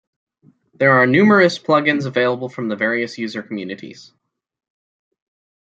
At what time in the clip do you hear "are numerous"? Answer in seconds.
0.93-1.59